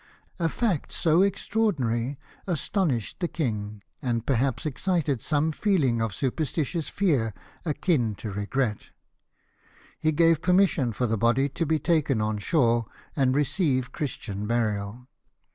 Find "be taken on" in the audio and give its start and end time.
11.67-12.39